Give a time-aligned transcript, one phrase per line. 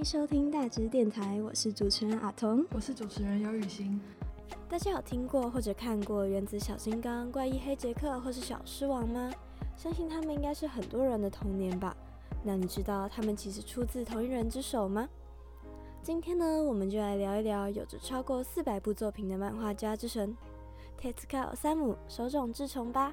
[0.00, 4.00] 迎收听大直电台，我是主持人阿童，我是主持人姚雨欣。
[4.66, 9.30] 大家有听过或者看过《原子小金刚》、《怪异黑杰克》或是《小狮王》吗？
[9.76, 11.94] 相信他们应该是很多人的童年吧。
[12.42, 15.06] 那你知道他们其实出自同一人之手吗？
[16.02, 20.34] 今天呢，我们就来聊一聊有着超过四百部作品的漫画家之神
[20.96, 23.12] 铁塚治虫手冢治虫吧。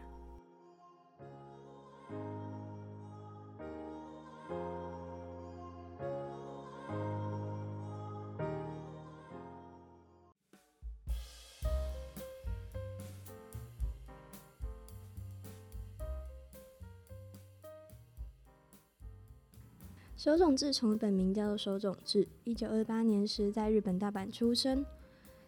[20.18, 24.84] 手冢治虫的本名叫做手冢治，一九二八年时在日本大阪出生。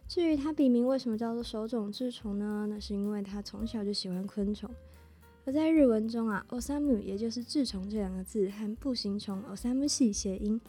[0.08, 2.68] 至于他笔名为什么叫做手冢治虫呢？
[2.70, 4.70] 那是因为他从小就喜欢昆虫。
[5.44, 10.62] 而在日文中啊，osamu 也就是治虫这两个字和步行虫 osamushi 谐音，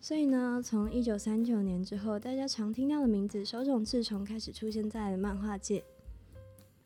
[0.00, 5.84] 所以呢，从一九三九年之后，大家常听到的名字手冢治虫开始出现在了漫画界。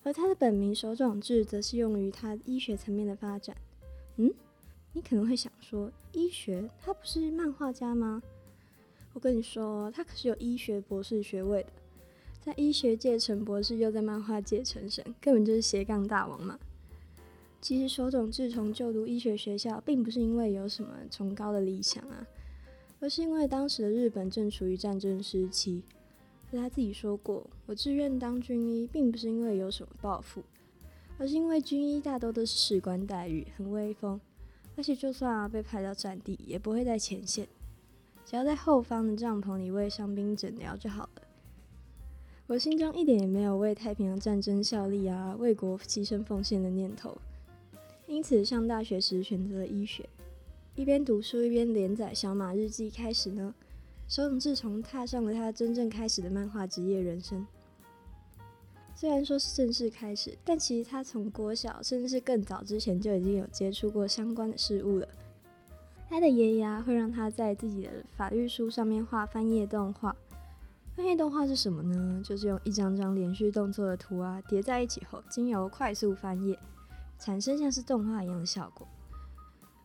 [0.02, 3.56] 而他的本名手冢治则是用于他医学层面的发展。
[4.16, 4.30] 嗯？
[4.96, 8.22] 你可能会想说，医学他不是漫画家吗？
[9.12, 11.68] 我跟你说，他可是有医学博士学位的，
[12.40, 16.58] 在医学界成博士，又在漫画界成神，根本就是斜杠大王嘛。
[17.60, 22.26] 其实手冢治虫就读医学学校，并不是因为有什么崇高的理想啊，
[23.00, 25.82] 而是因为当时的日本正处于战争时期。
[26.52, 30.42] 他自己说过，我志愿当军医，并不是因为有什么抱负，
[31.18, 34.18] 而是因为军医大多都是士官待遇，很威风。
[34.76, 37.48] 而且就算啊被派到战地，也不会在前线，
[38.24, 41.22] 只要在后方的帐篷里为伤兵诊疗就好了。
[42.46, 47.16] 我心中一点也没有为太平洋战争效力啊、为国牺牲奉献的念头，
[48.06, 50.08] 因此上大学时选择了医学，
[50.76, 52.88] 一边读书一边连载小马日记。
[52.88, 53.54] 开始呢，
[54.06, 57.44] 手冢治虫踏上了他真正开始的漫画职业人生。
[58.98, 65.06] 虽然说是正式开始，但其实他从国小甚至是更早之前就已经有接触过相关的事物了。
[66.08, 70.16] 他的爷爷会让他在自己的法律书上面画翻页动画。
[70.94, 72.22] 翻页动画是什么呢？
[72.24, 76.58] 就是用一张张连续动作的图啊叠在一起后，经由快速翻页，
[77.18, 78.88] 产生像是动画一样的效果。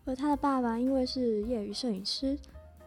[0.05, 2.39] 而他的爸爸因为是业余摄影师，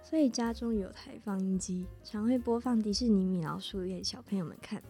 [0.03, 4.83] 所以家中有台放映机，常会播放迪士尼米老鼠给小朋友们看。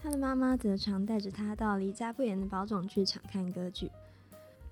[0.00, 3.90] 他的妈妈则常带着他到离家不远的宝冢剧场看歌剧，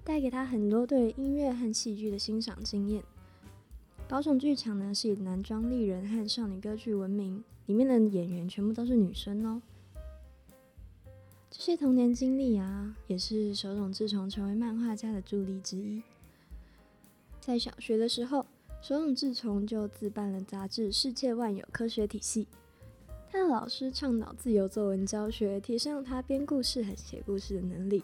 [0.04, 3.03] 带给他很多对音乐和戏剧的欣赏经验。
[4.09, 9.60] 宝冢剧场呢，是以男装丽人和少女歌剧闻名，里面的演员全部都是女生哦。
[11.50, 16.03] 这些童年经历啊，也是手冢治虫成为漫画家的助力之一。
[17.41, 18.47] 在小学的时候，
[18.81, 22.44] 手冢治虫就自办了杂志《世界万有科学体系》。
[23.31, 28.03] 他的老师倡导自由作文教学，提升了他编故事和写故事的能力。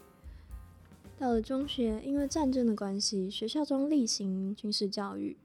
[1.17, 5.37] 到了中学，因为战争的关系，学校中例行军事教育，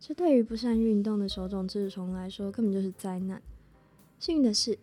[0.00, 3.40] 这对于不善运动的手冢治虫来说根本就是灾难。
[4.18, 4.78] 幸运的是，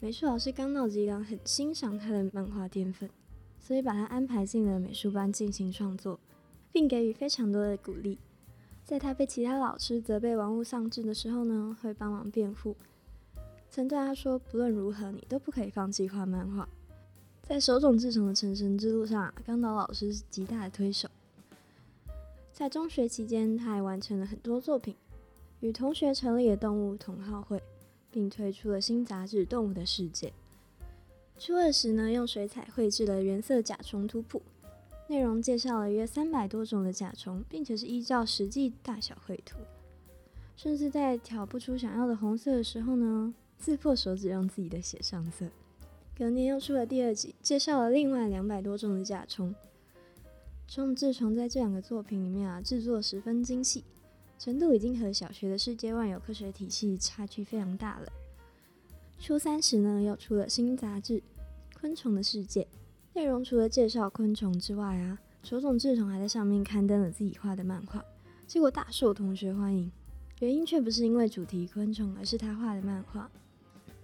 [0.00, 3.10] 美术老师冈道吉良很欣赏他的漫画天分，
[3.60, 6.18] 所以把他安排进了美术班进行创作，
[6.72, 8.18] 并给予非常多的鼓励。
[8.84, 12.76] 在他被其他老师责备玩物丧志的时候呢，会帮忙辩护。
[13.76, 16.66] 曾对他说：“不论如何，你都不可以放弃画漫画。”
[17.46, 21.06] 在手冢治虫的成神之路上，冈岛老师是极大的推手。
[22.54, 24.96] 在中学期间，他还完成了很多作品，
[25.60, 27.62] 与同学成立了动物同好会，
[28.10, 30.28] 并推出了新杂志《动物的世界》。
[31.38, 34.40] 初二时呢，用水彩绘制了原色甲虫图谱，
[35.06, 39.58] 内容介绍了约三百多种的甲虫，并且是依照实际大小绘图，
[40.56, 45.46] 甚至在挑不出想要的红色的时候呢，刺破手指，用自己的血上色。
[46.16, 49.54] 隔年又出了第二集，介绍了另外两百多种的甲虫。
[50.66, 53.84] 手冢治虫在这两个作品里面啊，制作十分精细，
[54.38, 58.12] 程度已经和小学的世界万有科学体系差距非常大了。
[59.18, 61.14] 初三时呢，又出了新杂志
[61.78, 62.62] 《昆虫的世界》，
[63.14, 68.04] 内容除了介绍昆虫之外啊，手冢治虫还在上面刊登了自己画的漫画，
[68.46, 69.90] 结果大受同学欢迎。
[70.40, 73.30] 原因却不是因为主题昆虫，而是他画的漫画。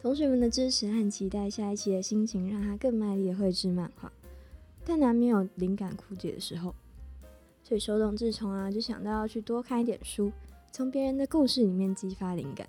[0.03, 4.11] 同学们的支持和期待下一期的心情，让他更卖力的绘制漫画，
[4.85, 6.75] 但难免有灵感枯竭的时候，
[7.63, 10.33] 所以手冢治虫啊就想到要去多看一点书，
[10.73, 12.67] 从别人的故事里面激发灵感。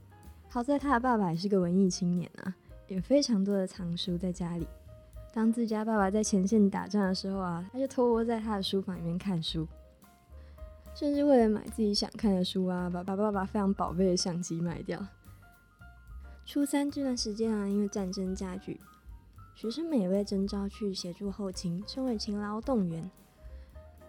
[0.47, 2.55] 好在他的爸爸也是个文艺青年啊，
[2.87, 4.67] 有非常多的藏书在家里。
[5.33, 9.67] 当自家爸爸在前线打仗的时候啊，他就偷窝在他的书房里面看书。
[10.93, 15.03] 甚至为了买自己想看的书啊，把爸爸爸非常宝贝的相机卖掉。
[16.45, 18.79] 初三这段时间啊，因为战争加剧，
[19.55, 23.09] 学生们也被征召去协助后勤，称为勤劳动员。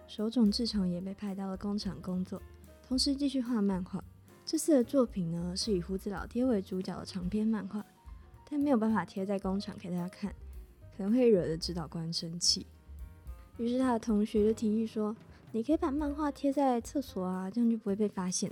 [0.05, 2.41] 手冢治虫也被派到了工厂工作，
[2.85, 4.03] 同时继续画漫画。
[4.45, 7.83] 这次的作品呢，是以胡子老爹为主角的长篇漫画，
[8.49, 10.29] 但没有办法贴在工厂给大家看，
[10.95, 12.67] 可能会惹得指导官生气。
[13.57, 15.15] 于是他的同学就提议说
[15.53, 18.51] ：“你可以把漫画贴在厕所啊，这样就不会被发现。”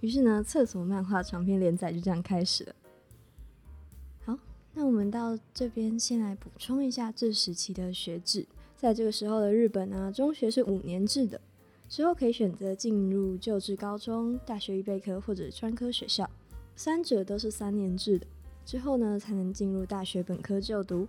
[0.00, 2.74] 于是呢，厕所漫画长篇连载就这样开始了。
[4.74, 8.46] 那我们到这边先来补充一下这时期的学制。
[8.76, 11.40] 在这个时候的日本呢，中学是五年制的，
[11.88, 16.28] 之后可以选择进入旧制高中、大学预备科或者专科学校，
[16.74, 18.26] 三者都是三年制的，
[18.64, 21.06] 之后呢才能进入大学本科就读。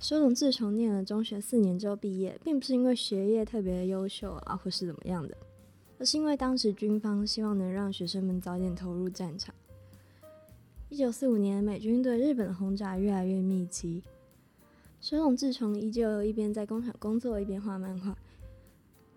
[0.00, 5.36] 手冢自从念了中学四年之后毕业，并不是因为学业特别优秀啊，或是怎么样的，
[5.98, 9.54] 而是因为当时军方希望能让学生们早点投入战场。
[10.94, 14.00] 一九四五年，美军对日本的轰炸越来越密集。
[15.00, 18.16] 手冢治虫依旧一边在工厂工作，一边画漫画。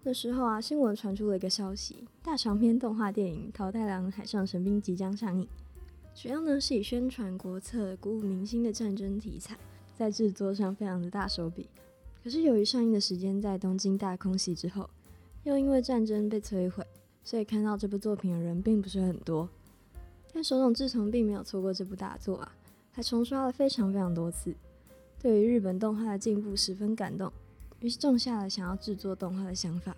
[0.01, 5.47] 那时候啊，新闻传出了一个消息：大长篇动画电影《桃太郎海上神兵》即将上映。
[6.15, 9.55] 主要呢是以宣传国策、鼓舞民心的战争题材，
[9.95, 11.69] 在制作上非常的大手笔。
[12.23, 14.89] 可是由于上映的时间在东京大空袭之后，
[15.43, 16.83] 又因为战争被摧毁，
[17.23, 19.47] 所以看到这部作品的人并不是很多。
[20.37, 22.51] 但手冢治虫并没有错过这部大作啊，
[22.91, 24.53] 还重刷了非常非常多次。
[25.19, 27.33] 对于日本动画的进步十分感动，
[27.79, 29.97] 于是种下了想要制作动画的想法。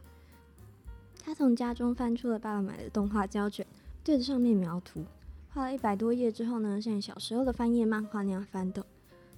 [1.21, 3.67] 他从家中翻出了爸爸买的动画胶卷，
[4.01, 5.03] 对着上面描图，
[5.49, 8.81] 画了一百多页之后呢，像小时候的翻页漫画那样翻动，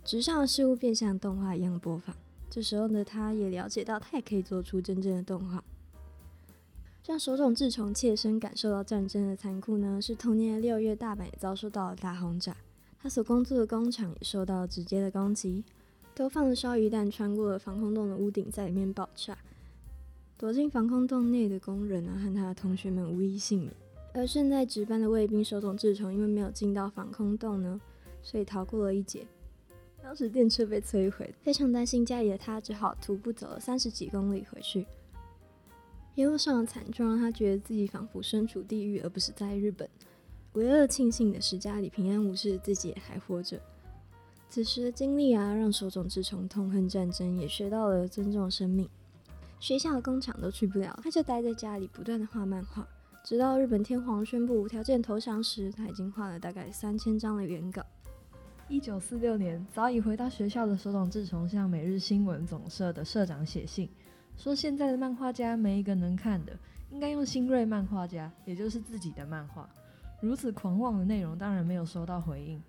[0.06, 2.15] 纸上的事物便像动画一样播放。
[2.48, 5.63] 这时候呢，他也了解到他也可以做出真正的动画。
[7.03, 12.56] 让手冢治虫切身感受到战争的残酷呢，是同年的六月，大阪也遭受到了大轰炸。
[13.01, 15.63] 他所工作的工厂也受到了直接的攻击，
[16.13, 19.36] 投放的烧鱼弹穿过了防空洞的屋顶，在里面爆炸。
[20.38, 23.74] 躲进防空洞内的工人啊，和他的同学们无一幸免。
[24.13, 27.81] 而正在值班的卫兵手冢治虫，因为没有进到防空洞呢，
[28.21, 29.25] 所以逃过了一劫。
[30.03, 34.86] 当时电车被摧毁，非常担心家里的他，只好徒步走了三十几公里回去。
[36.16, 39.90] 一路上的惨状让他觉得自己仿佛身处地狱，而不是在日本。
[40.54, 43.60] 唯二庆幸的是，家里平安无事，自己也还活着。
[44.50, 48.90] 此时的经历啊，让手冢治虫痛恨战争，也学到了尊重生命。
[49.62, 52.86] 学校的工厂都去不了，他就待在家里，不断的画漫画。
[53.24, 57.81] 直到日本天皇宣布无条件投降时，他已经画了大概三千张的原稿。
[58.68, 63.90] 一九四六年，早已回到学校的手冢治虫向每日新闻总社的社长写信，
[64.41, 66.57] 说现在的漫画家没一个能看的，
[66.89, 69.69] 应该用新锐漫画家，也就是自己的漫画。
[70.19, 72.59] 如此狂妄的内容，当然没有收到回应。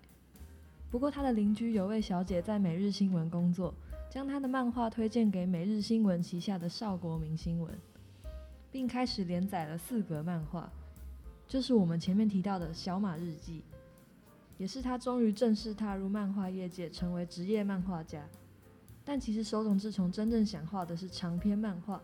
[0.91, 3.73] 不过，他的邻居有位小姐在每日新闻工作，
[4.07, 7.73] 将他的漫画推荐给每日新闻旗下的少国民新闻，
[8.71, 10.71] 并开始连载了四格漫画，
[11.47, 13.63] 就是我们前面提到的小马日记，
[14.59, 18.23] 也是他终于正式踏入漫画业界，成为职业漫画家。
[19.05, 22.01] 但其实手冢治虫真正想画的是长篇漫画，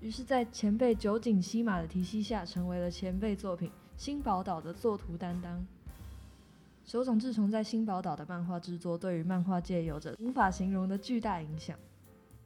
[0.00, 3.70] 于是，在前辈酒井希马的提携下，成为了前辈作品。
[3.96, 5.62] 新宝岛的作图担当，
[6.86, 11.78] 手冢治虫在新宝岛的漫画制作，对于漫画界有着无法形容的巨大影响。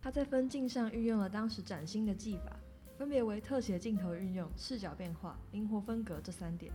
[0.03, 2.57] 他在分镜上运用了当时崭新的技法，
[2.99, 6.73] 分别为特写镜头运用、视角变化、灵活分格这三点，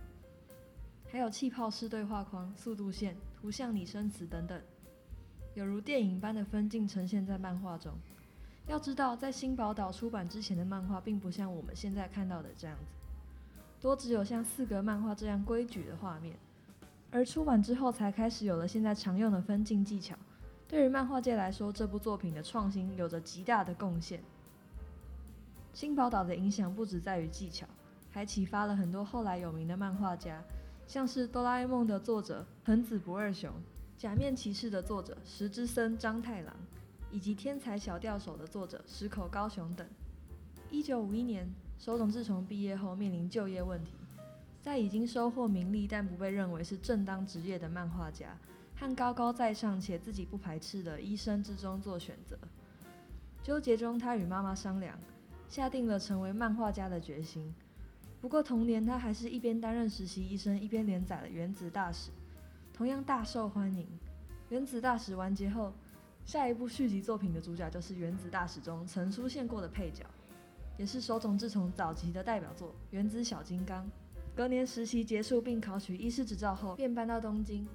[1.12, 4.58] 还有气泡式对话框、速度线、图像拟声词等等，
[5.54, 7.92] 有如电影般的分镜呈现在漫画中。
[8.66, 12.84] 要知道，在新宝岛出版之前的漫画，并不像我们现在看到的这样子。
[13.80, 16.36] 多只有像四格漫画这样规矩的画面，
[17.10, 20.14] 而出版之后才开始有了现在常用的分镜技巧。
[20.68, 24.22] 对于漫画界来说，这部作品的创新有着极大的贡献。
[25.72, 27.66] 新宝岛的影响不止在于技巧，
[28.12, 30.40] 还启发了很多后来有名的漫画家，
[30.86, 33.50] 像是哆啦 A 梦的作者恒子不二雄、
[34.00, 36.56] 假面骑士的作者石之森章太郎，
[37.12, 39.86] 以及天才小钓手的作者石口高雄等。
[40.70, 41.46] 一九五一年。
[41.78, 43.92] 手冢治虫毕业后面临就业问题，
[44.62, 48.36] 在已经收获名利但不被认为是正当职业的漫画家
[48.74, 52.38] 和高高在上且自己不排斥的医生之中做选择。
[53.42, 54.98] 纠结中，他与妈妈商量，
[55.46, 57.54] 下定了成为漫画家的决心。
[58.18, 62.10] 不过同年，他还是一边担任实习医生，一边连载了《原子大使》，
[62.80, 63.84] 同样大受欢迎。
[64.48, 65.70] 《原子大使》完结后，
[66.24, 70.02] 下一部续集作品的主角就是《原子大使》中曾出现过的配角。
[70.78, 73.84] 也是手冢治虫早期的代表作《原子小金刚》。
[74.34, 77.68] 隔年实习结束并考取医师执照后，便搬到东京。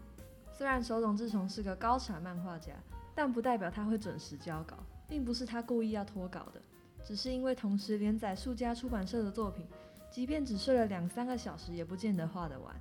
[0.52, 2.74] 虽然手冢治虫是个高产漫画家，
[3.14, 4.76] 但不代表他会准时交稿，
[5.08, 6.60] 并不是他故意要拖稿的，
[7.04, 9.68] 只是因为同时连载数家出版社的作品，
[10.10, 12.76] 即便只睡了两三个小时，也不见得画得完。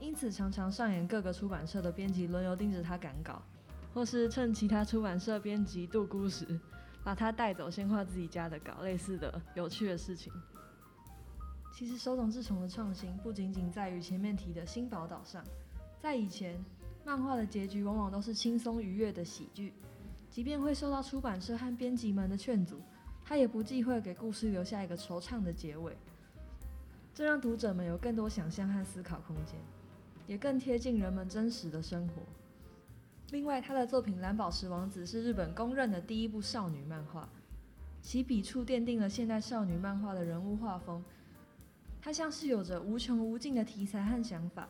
[0.00, 3.42] 因此，常常上演各个出版社的编辑轮流盯着他赶稿，
[3.92, 6.46] 或是趁其他出版社编辑度孤时，
[7.02, 10.32] 把他带走，先画自己家的稿，类似的有趣的事情。
[11.74, 15.44] 其实，手冢治虫的创新不仅仅在于前面提的新宝岛上，
[16.00, 16.56] 在以前，
[17.04, 19.72] 漫画的结局往往都是轻松愉悦的喜剧，
[20.30, 22.80] 即便会受到出版社和编辑们的劝阻，
[23.24, 25.96] 他也不忌讳给故事留下一个惆怅的结尾，
[27.12, 29.56] 这让读者们有更多想象和思考空间。
[30.28, 32.22] 也更贴近人们真实的生活。
[33.30, 37.28] 另外，他的作品《蓝宝石王子》是日本公认的第一部少女漫画，
[38.00, 41.02] 其笔触奠定了现代少女漫画的人物画风。
[42.00, 44.68] 它像是有着无穷无尽的题材和想法，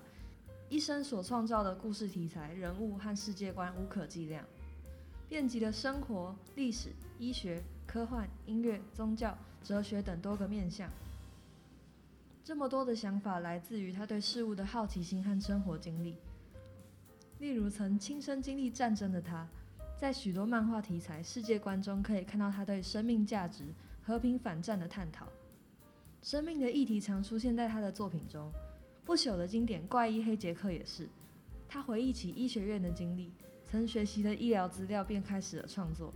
[0.69, 4.45] 一生所创造的故事题材、人物和世界观无可计量，
[5.29, 10.89] 遍及了生活、历史、医学、科幻、音乐、宗教、哲学等多个面向。
[12.49, 16.17] 这么多的想法来自于他对事物的好奇心和生活经历。
[17.41, 19.47] 例如，曾亲身经历战争的他，
[19.99, 23.65] 在许多漫画题材、世界观中可以看到他对生命价值、
[24.03, 25.27] 和平反战的探讨。
[26.23, 28.51] 生命的议题常出现在他的作品中。
[29.05, 31.07] 不朽的经典《怪医黑杰克》也是。
[31.69, 33.31] 他回忆起医学院的经历，
[33.67, 36.15] 曾学习的医疗资料，便开始了创作，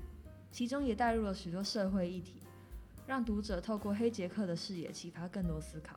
[0.50, 2.36] 其中也带入了许多社会议题，
[3.06, 5.94] 让读者透过黑杰克的视野启发更多思考。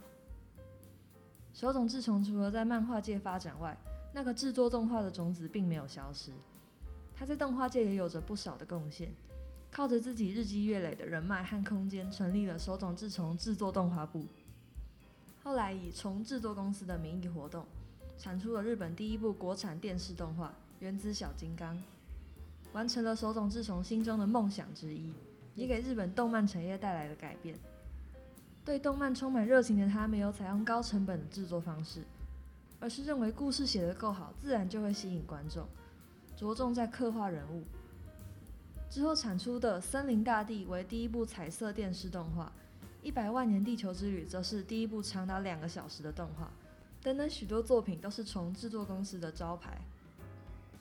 [1.56, 3.78] 手冢治虫除了在漫画界发展外，
[4.12, 6.34] 那个制作动画的种子并没有消失。
[7.16, 9.10] 他在动画界也有着不少的贡献，
[9.72, 14.26] 靠着自己日积月累的人脉和空间，成立了手冢治虫制作动画部。
[15.42, 17.66] 后来以虫制作公司的名义活动，
[18.18, 21.74] 产出了日本第一部国产电视动画《原子小金刚》，
[22.74, 25.14] 完成了手冢治虫心中的梦想之一，
[25.56, 27.58] 也给日本动漫产业带来了改变。
[28.66, 32.02] 对动漫充满热情的他，没有采用高成本的制作方式，
[32.80, 35.68] 而是认为故事写得够好，自然就会吸引观众，
[36.36, 37.64] 着重在刻画人物。
[38.90, 42.46] 之后产出的《森林大地》为第一部彩色电视动画，
[43.04, 46.50] 《一百万年地球之旅》则是第一部长达两个小时的动画，
[47.04, 49.80] 等等许多作品都是虫制作公司的招牌。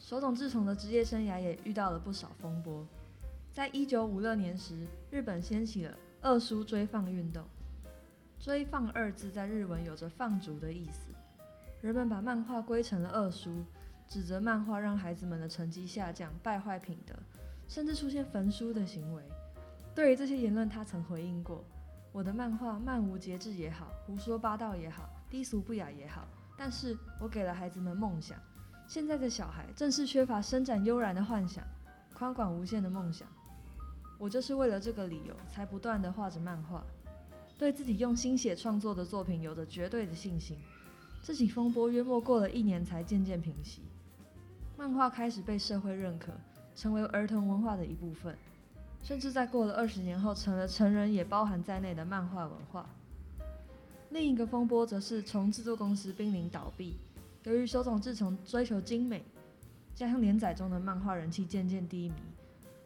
[0.01, 2.87] 手冢治虫的职业生涯也遇到了不少风波，
[3.53, 7.45] 在一九五六年时，日本掀起了二叔追放运动。
[8.45, 11.15] 追放二字在日文有着放逐的意思，
[11.81, 13.65] 人们把漫画归成了恶书，
[14.07, 17.15] 指责漫画让孩子们的成绩下降，败坏品德，
[17.67, 19.23] 甚至出现焚书的行为。
[19.95, 21.65] 对于这些言论，他曾回应过
[22.13, 28.39] ：“我的漫画漫无节制也好，胡说八道也好，低俗不雅也好，但是我给了孩子们梦想。
[28.87, 31.65] 现在的小孩正是缺乏伸展悠然的幻想，
[32.13, 33.27] 宽广无限的梦想。
[34.19, 36.85] 我就是为了这个理由，才不断地画着漫画。”
[37.59, 40.57] 对自己用心血创作的作品有着绝对的信心。
[41.23, 43.81] 这起风波约莫过了一年才渐渐平息，
[44.77, 46.33] 漫画开始被社会认可，
[46.75, 48.37] 成为儿童文化的一部分，
[49.03, 52.87] 甚至在过了二十年后，成了成人也包含在内的漫画文化。
[54.11, 56.97] 另一个风波则是从制作公司濒临倒闭，
[57.45, 59.25] 由于手冢治虫追求精美，
[59.95, 62.15] 加上连载中的漫画人气渐渐低迷，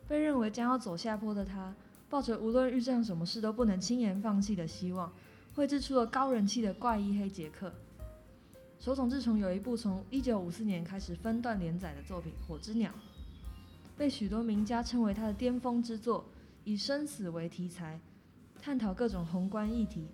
[0.07, 1.75] 被认为将要走下坡的他。
[2.09, 5.13] 抱着无论遇上什么事都不能轻言放弃的希望，
[5.55, 7.73] 绘制出了高人气的怪异黑杰克。
[8.81, 12.91] 手冢治虫有一部从1954年开始分段连载的作品《火之鸟》，
[13.97, 16.25] 被许多名家称为他的巅峰之作，
[16.65, 18.01] 以生死为题材，
[18.63, 20.07] 探讨各种宏观议题，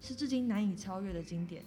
[0.00, 1.64] 是至今难以超越的经典。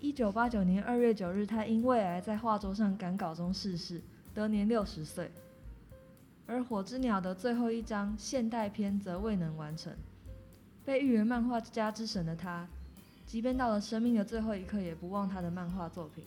[0.00, 4.00] 1989年2月9日，他因胃癌在画桌上赶稿中逝世，
[4.32, 5.30] 得年60岁。
[6.50, 9.92] 而《火之鸟》的最后一章现代篇则未能完成。
[10.84, 12.66] 被誉为漫画家之神的他，
[13.24, 16.24] 即便到了生命的最后一刻，也不忘他的漫画作品。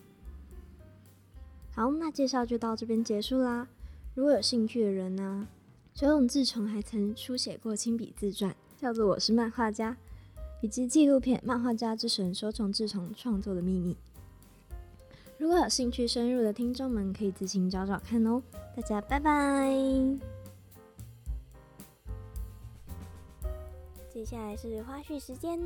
[1.75, 3.67] 好，那介绍就到这边结束啦。
[4.15, 5.45] 如果有兴趣的人呢，
[5.93, 9.91] 手冢治虫还曾书写过亲笔自传，叫做《我是漫画家》，
[10.61, 13.93] 以及纪录片《漫画家之神手冢治虫创作的秘密》。
[15.43, 18.41] 如果有兴趣深入的听众们，可以自行找找看哦。
[18.77, 19.69] 大家拜拜。
[24.09, 25.59] 接下来是花絮时间，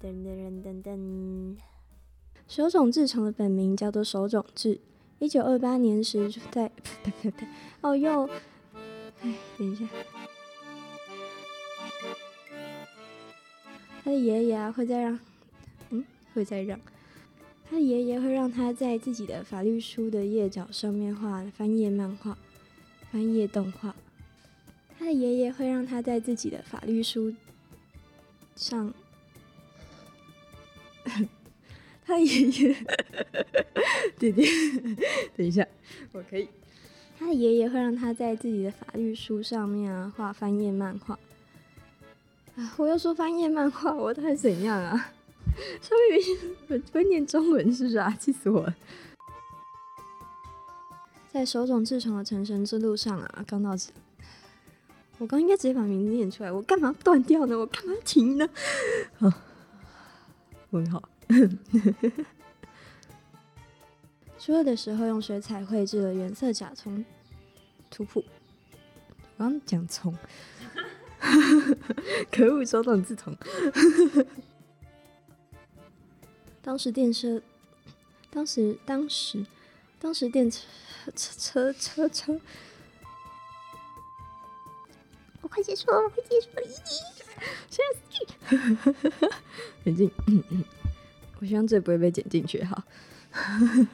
[0.00, 1.56] 噔噔噔噔噔。
[2.46, 4.80] 手冢治虫的本名叫做手冢治，
[5.18, 7.48] 一九二八年时在，不对不对，
[7.80, 8.30] 哦哟，
[9.22, 9.84] 哎，等一下。
[14.04, 15.18] 他的爷爷啊会再让，
[15.90, 16.04] 嗯，
[16.34, 16.78] 会再让
[17.72, 22.36] 他爷爷会让他在自己的法律书的页角上面画翻页漫画、
[23.10, 23.96] 翻页动画。
[24.98, 27.32] 他的爷爷会让他在自己的法律书
[28.54, 28.92] 上，
[32.04, 32.76] 他爷爷，
[34.18, 34.44] 弟弟，
[35.34, 35.66] 等一下，
[36.12, 36.46] 我可以。
[37.18, 41.18] 他的爷爷会让他在自己的法律书上面啊画翻页漫画。
[42.54, 42.74] 啊！
[42.76, 45.14] 我要说翻页漫画，我到底怎样啊？
[45.80, 46.20] 上面
[46.68, 48.10] 我会念中文是不是啊？
[48.18, 48.74] 气死我了！
[51.32, 53.90] 在手冢治虫的成神之路上啊，刚到这，
[55.18, 57.58] 我刚应该直接把名字念出来，我干嘛断掉呢？
[57.58, 58.48] 我干嘛停呢？
[59.18, 59.32] 好，
[60.70, 61.02] 问号。
[64.38, 67.04] 初二的时候，用水彩绘制了原色甲虫
[67.90, 68.24] 图谱。
[69.36, 70.14] 我刚讲虫。
[72.30, 73.34] 可恶，手冢治虫。
[76.62, 77.42] 当时电车，
[78.30, 79.44] 当时当时
[79.98, 80.62] 当时电车
[81.16, 82.40] 车车车车，
[85.40, 86.78] 我快结束了，我快结束了，咦，
[87.68, 88.24] 现在去，
[89.84, 90.64] 冷静，嗯嗯，
[91.40, 92.84] 我希望这不会被剪进去，哈。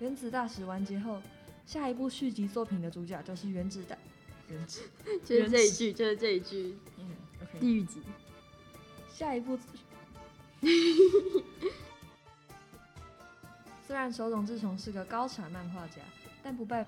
[0.00, 1.22] 原子大使完结后。
[1.66, 3.96] 下一部续集作品的主角就是原子的，
[4.48, 4.82] 原子，
[5.24, 7.58] 就是这一句，就是这一句，嗯，OK。
[7.58, 8.02] 地狱级。
[9.14, 9.56] 下一步，
[13.86, 16.02] 虽然手冢治虫是个高产漫画家，
[16.42, 16.82] 但不败，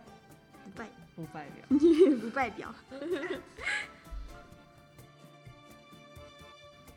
[0.65, 1.65] 不败，不败表，
[2.21, 2.75] 不败表。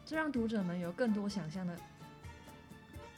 [0.04, 1.78] 这让读者们有更多想象的，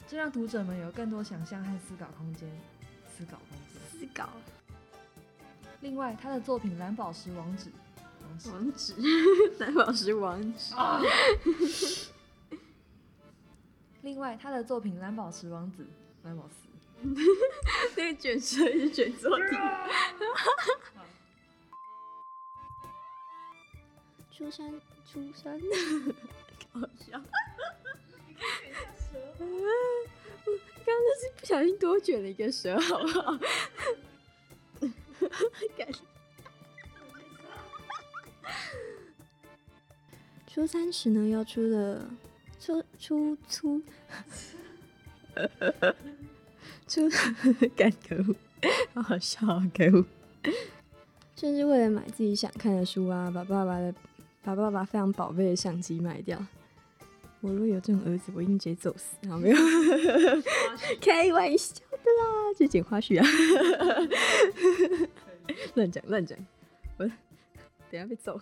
[0.06, 2.46] 这让读者们有更多想象和思考空间，
[3.16, 3.80] 思考空间。
[3.90, 4.28] 思考。
[5.80, 7.70] 另外，他的作品《蓝宝石王子》，
[8.46, 8.94] 王子，
[9.58, 10.74] 蓝宝石王子。
[14.02, 15.82] 另外，他的作品《蓝宝石王子》，
[16.24, 16.54] 蓝宝石。
[17.96, 19.46] 那个卷舌也是卷作品。
[24.32, 25.60] 初三，初三，
[26.72, 27.20] 好笑。
[30.84, 33.38] 刚刚那是不小心多卷了一个舌，好不好？
[40.52, 42.06] 初三时呢，要出的
[42.60, 43.80] 出出出，
[46.86, 47.08] 出
[47.74, 48.36] 干可恶，
[48.92, 49.70] 好好笑啊！
[49.74, 50.04] 可恶，
[51.34, 53.94] 甚至为了买自己想看的书啊，把爸爸的
[54.42, 56.38] 把爸爸非常宝贝的相机卖掉。
[57.40, 59.56] 我如果有这种儿子，我一定直接揍死，好没有？
[61.00, 63.26] 开玩笑的啦，就剪花絮啊！
[65.72, 66.38] 乱讲乱讲，
[66.98, 67.06] 我
[67.90, 68.38] 等下被揍。